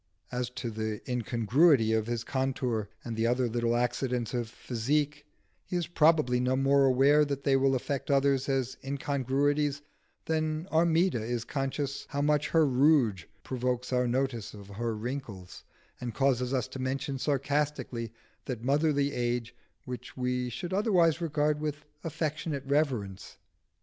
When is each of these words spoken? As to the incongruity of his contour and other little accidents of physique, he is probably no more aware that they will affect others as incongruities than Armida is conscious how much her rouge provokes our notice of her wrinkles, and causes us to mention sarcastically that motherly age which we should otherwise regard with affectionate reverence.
As 0.31 0.49
to 0.57 0.71
the 0.71 0.99
incongruity 1.07 1.93
of 1.93 2.07
his 2.07 2.23
contour 2.23 2.89
and 3.05 3.23
other 3.23 3.47
little 3.47 3.75
accidents 3.75 4.33
of 4.33 4.49
physique, 4.49 5.27
he 5.63 5.75
is 5.75 5.85
probably 5.85 6.39
no 6.39 6.55
more 6.55 6.85
aware 6.85 7.23
that 7.23 7.43
they 7.43 7.55
will 7.55 7.75
affect 7.75 8.09
others 8.09 8.49
as 8.49 8.77
incongruities 8.83 9.83
than 10.25 10.65
Armida 10.71 11.21
is 11.23 11.45
conscious 11.45 12.07
how 12.09 12.21
much 12.23 12.47
her 12.49 12.65
rouge 12.65 13.25
provokes 13.43 13.93
our 13.93 14.07
notice 14.07 14.55
of 14.55 14.69
her 14.69 14.95
wrinkles, 14.95 15.65
and 15.99 16.15
causes 16.15 16.51
us 16.51 16.67
to 16.69 16.79
mention 16.79 17.19
sarcastically 17.19 18.11
that 18.45 18.63
motherly 18.63 19.13
age 19.13 19.55
which 19.85 20.17
we 20.17 20.49
should 20.49 20.73
otherwise 20.73 21.21
regard 21.21 21.59
with 21.59 21.85
affectionate 22.03 22.65
reverence. 22.65 23.37